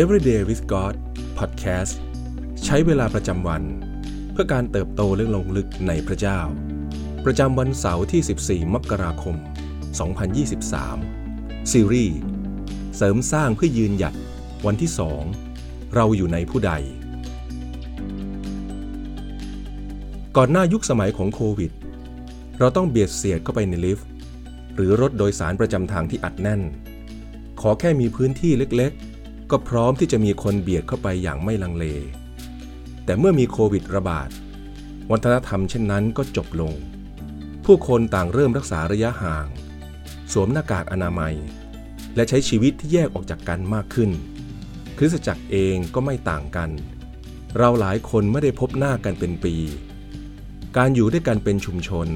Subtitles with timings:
[0.00, 0.94] Everyday with God
[1.38, 1.94] Podcast
[2.64, 3.62] ใช้เวลาประจำวัน
[4.32, 6.40] เพื่อการเติบโตและลงลึกในพระเจ้า
[7.24, 9.36] ประจำวันเสาร์ที่ 14 มกราคม
[10.32, 12.16] 2023 ซีรีส์
[12.96, 14.14] เสริมสร้างเพื่อยืนหยัด
[14.66, 14.90] วันที่
[15.42, 16.72] 2 เราอยู่ในผู้ใด
[20.36, 21.72] ก่อนหน้ายุคสมัยของโควิด
[22.58, 24.08] เราต้องเบียดเสียดเข้าไปในลิฟต์
[24.74, 26.62] หรือรถโดยสารประจำทางที่อัดแน่น
[27.60, 29.11] ขอแค่มีพื้นที่เล็กๆ
[29.52, 31.84] ก็พร้อมที่จะมีคนเบียดเข้าไปอย่างไม่ลังเล
[33.04, 34.28] แต่เมื่อมีโควิดระบาด
[35.10, 36.72] วัฒนธรรมเช่นนั้นก็จบลง
[37.64, 39.46] ผู้คนต่างเริ่มรักษาระยะห่าง
[40.32, 41.34] สวมหน้ากากอนามัย
[42.14, 44.10] และใช้ชีวิตที่แยกออกจากกันมากขึ้น
[44.98, 46.70] คริสตจักรเองก็ไม่ต่างกัน
[47.58, 49.54] เราหลายคนไม่ได้พบหน้ากันเป็นปี
[50.76, 52.08] การอยู่ด้วยกันเป็นชุมชน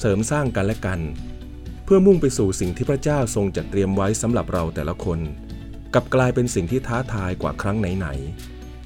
[0.00, 1.00] เสริมสร้างกันและกัน
[1.84, 5.20] เพื่อมุ่งไปสู่สิ่งที่พระเจ้าทรงจัดเตรียมไว้สำหรับเราแต่ละคน
[5.94, 8.08] กับกลายเป็นสิ่งที่ท้าทายกว่าครั้งไหน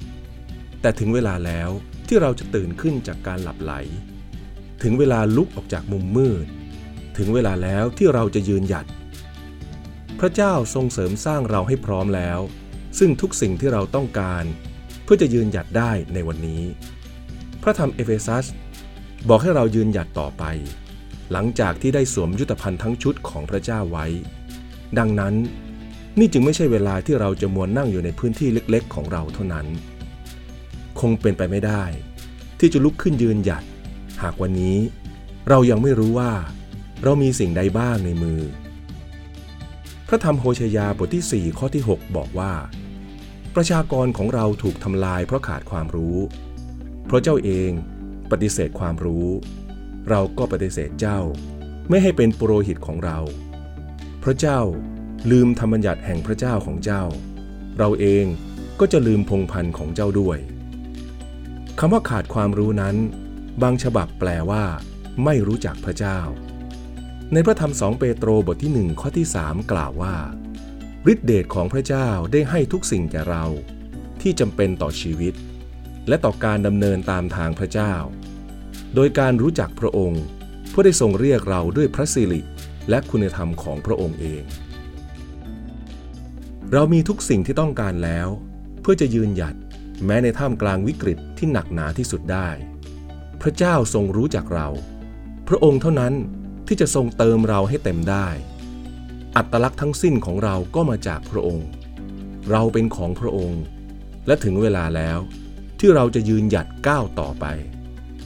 [0.03, 1.69] ๆ แต่ถึงเวลาแล้ว
[2.07, 3.73] ที่เราจะตื่นขึ้นจากการหลับไหล
[4.83, 6.45] ถึงเวลาลุกออกจากมุมมืด
[7.17, 8.85] ถึงเวลาแล้วที่เราจะยืนหยัด
[10.19, 12.39] พระเจ้าทรงเสริมสร้างเราให้พร้อมแล้ว
[12.99, 14.43] ซึ่งทุกสิ่งที่เราต้องการ
[15.03, 16.63] เพื่อจะยืนหยัดได้ในวันนี้
[17.63, 18.45] พระธรรมเอเฟซัส
[19.29, 20.43] บอกให้เรายืนหยัดต่อไป
[21.31, 24.05] หลังจากที่ได้สวมยุทธภัณฑ์ทั้งชุดของพระเจ้าไว้
[24.97, 25.33] ดังนั้น
[26.19, 29.65] นี่จึงไม่ใช่เวลาที่เราจะมัวนั่งอยู่ในพื้นที่เล็กๆ ของเราเท่านั้น
[30.99, 31.83] คงเป็นไปไม่ได้
[32.59, 33.63] ที่จะลุกขึ้นยืนหยัด
[34.21, 34.77] หากวันนี้
[35.49, 36.31] เรายังไม่รู้ว่า
[37.03, 38.41] เรามีสิ่งใดบ้างในมือ
[40.07, 42.53] พระธรรมโฮเชยาบทที่ 4 ข้อที่ 6 บอกว่า
[43.55, 46.17] ประชากรของเราถูกทำลายเพราะขาดความรู้
[47.05, 47.71] เพราะเจ้าเอง
[48.31, 49.27] ปฏิเสธความรู้
[50.09, 51.19] เราก็ปฏิเสธเจ้า
[51.89, 53.19] ไม่ให้เป็นปุโรหิตของเรา
[54.23, 54.59] พระเจ้า
[55.31, 57.03] ลืมธรรมบัญญัติแห่งพระเจ้าของเจ้า
[57.77, 58.25] เราเอง
[58.79, 60.37] ก็จะลืมพงพันธ์ของเจ้าด้วย
[61.79, 62.95] คำว่าขาดความรู้นั้น
[63.61, 64.63] บางฉบับแปลว่า
[65.23, 66.19] ไม่รู้จักพระเจ้า
[67.33, 70.15] ในพระธรรมสองเปโตรบทที่หนึ่งข้อที่สามกล่าวว่า
[71.11, 73.45] ฤทธิเดชของพระเจ้าได้ให้ทุกสิ่งแก่เรา
[74.21, 75.33] ที่จำเป็นต่อชีวิต
[76.07, 77.93] และต่อการดำเนินตามทางพระเจ้า
[78.95, 80.23] โดยการรู้จักพระองค์
[80.69, 82.41] เพื่อได้ทรงเรียกเราด้วยพระสิริ
[82.89, 84.43] และคุณธรรมของพระองค์เอง
[86.73, 88.27] เรามีทุกสิ่งที่ต้องการแล้ว
[88.81, 89.55] เพื่อจะยืนหยัด
[90.05, 92.49] แม้ในท่ามกลางวิกฤตที่หนักหนาที่สุดได้
[93.41, 94.67] พระเจ้าทรงรู้จักเรา
[95.47, 96.13] พระองค์เท่านั้น
[96.67, 98.27] ที่จะทรงเติมเราให้เต็มได้
[99.35, 101.67] อัตลักษณ์ทั้งสิ้นของเราก็มาจากพระองค์
[102.51, 103.61] เราเป็นของพระองค์
[104.27, 105.19] และถึงเวลาแล้ว
[105.79, 107.45] ที่เราจะยืนหยัดก้าวต่อไป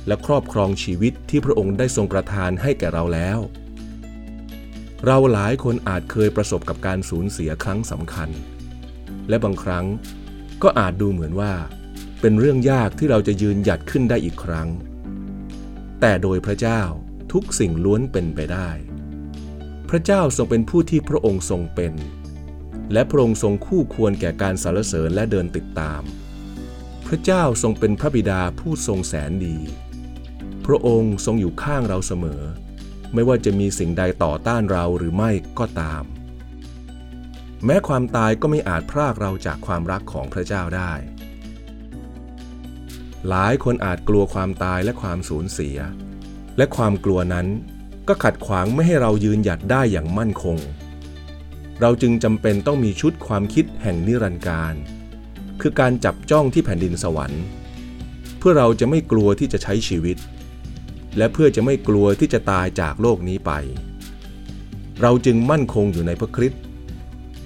[0.08, 3.40] และครอบครองชีวิตที่พระองค์ได้ทรงประทานให้แก่เราแล้ว
[5.06, 8.30] เราหลายคนอาจเคยประสบกับการสูญเสียครั้งสำคัญ
[9.30, 9.86] และบางครั้ง
[10.64, 11.54] ก็อาจดูเหมือนว่า
[12.22, 14.68] เป็นเรื่องยากที่เราจะยืนหยัดขึ้นได้อีกครั้ง
[16.02, 16.82] แต่โดยพระเจ้า
[17.34, 18.70] ทุกสิ่งล้วนเป็นไปได้
[19.90, 21.94] พระเจ้าทรงเป็นผู้ที่พระองค์ทรงเป็น
[22.94, 26.02] และพระองค์ทรงคู่ควรแก่การสรรเสริญและเดินติดตาม
[27.08, 29.58] พระเจ้าทรงเป็นพระบิดาผู้ทรงแสนดี
[30.66, 32.42] พระองค์ทรงอยู่ข้างเราเสมอ
[33.14, 36.04] ไม่ว่าจะมีสิ่งใดต่อต้านเราหรือไม่ก็ตาม
[37.66, 40.94] แม้ความตายก็ไม่อาจพรากเราจากความรักของพระเจ้าได้
[43.30, 45.78] หลายคนอาจกลัวความตายและความสูญเสีย
[46.58, 47.48] และความกลัวนั้น
[48.08, 50.58] ก็ขัดขวางไม่ให้เรายืนหยัดได้อย่างมั่นคง
[51.82, 54.74] เราจึงจำเป็นต้องมีชุดความคิดแห่งนิรันดร์การ
[55.62, 57.44] คือการจับจ้องที่แผ่นดินสวรรค์
[58.40, 60.18] เพื่อเราจะไม่กลัวที่จะใช้ชีวิต
[61.18, 63.52] และเพื่อจะไม่กลัวที่จะตายจากโลกนี้ไป
[65.02, 66.62] เราจึงมั่นคงอยู่ในพระคริสต์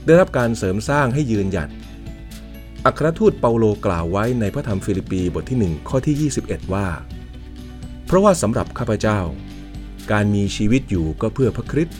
[0.06, 1.70] ได้รับการเสริมสร้างให้ยืนหยัด
[2.86, 6.88] อัครทูตเปาโลกล่าวไว้ในพระธรรมฟิลิปปีบทที่ 1 ข้อที่ 21 ว่า
[8.06, 9.20] เพราะว่าสำหรับข้าพเจ้า
[10.12, 11.98] การมีชีวิตอยู่ก็เพื่อพระคริสต์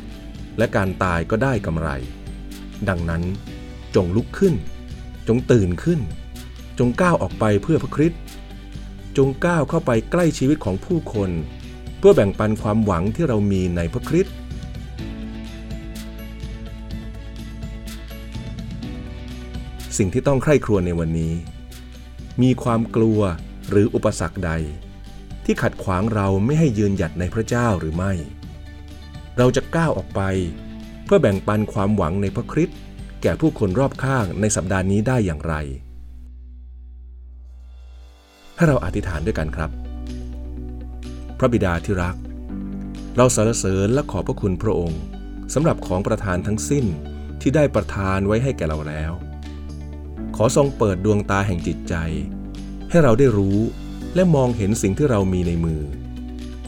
[0.58, 1.90] และการตายก็ได้กำไร
[2.90, 3.24] ดังนั้น
[3.96, 4.54] จงลุกขึ้น
[5.28, 6.00] จงตื่นขึ้น
[6.80, 8.20] จงก้าวออกไปเพื่อพระคริสต์
[9.18, 11.30] จงก้าวเข้าไปใกล้ชีวิตของผู้คน
[11.98, 14.36] เพื่อแบ่งปันความหวังที่เรามีในพระคริสต์
[19.98, 21.34] สิ่งที่ต้องใคร่ครวญในวันนี้
[22.42, 23.20] มีความกลัว
[23.70, 24.52] หรืออุปสรรคใด
[25.46, 28.14] ที่ขัดขวางเราไม่ให้ยืนหยัดในพระเจ้าหรือไม่
[29.38, 30.22] เราจะก้าวออกไป
[31.06, 32.78] เพื่อแบ่งปันความหวังในพระคริสต์
[33.22, 35.56] แก่ผู้คนรอบข้างในสัปดาห์นี้ได้อย่างไร
[38.56, 39.70] ให้เราอธิษฐานด้วยกันครับ
[41.38, 42.16] พระบิดาที่รัก
[43.18, 45.02] เราสรรเสริญและขอบพระคุณพระองค์
[45.54, 46.86] สำหรับของประทานทั้งสิ้น
[47.42, 49.12] ที่ได้ประทานไว้ให้แก่เราแล้ว
[50.36, 51.96] ขอทรงเปิดดวงตาแห่งจิตใจ
[52.90, 53.60] ให้เราได้รู้
[54.16, 55.82] และมองเห็นสิ่งที่เรามีในมือ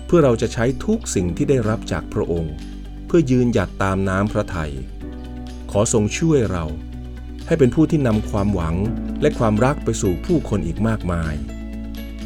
[0.06, 2.54] เพื่อเราจะใช้ทุกสิ่งที่ได้รับจากพระองค์
[3.06, 4.74] เพื่อยืนหยัดตามน้ำพระทัย
[5.72, 6.66] ขอทรงช่วยเรา
[7.48, 8.76] ให้เป็นผู้ที่นำความหวัง
[9.22, 11.36] และความรักไปสู่ผู้คนอีกมากมาย